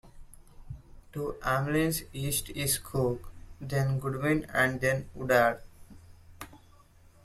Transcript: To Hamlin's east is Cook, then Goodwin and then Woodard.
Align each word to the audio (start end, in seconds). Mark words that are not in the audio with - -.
To 1.13 1.35
Hamlin's 1.43 2.01
east 2.11 2.49
is 2.49 2.79
Cook, 2.79 3.31
then 3.59 3.99
Goodwin 3.99 4.47
and 4.51 4.81
then 4.81 5.07
Woodard. 5.13 5.61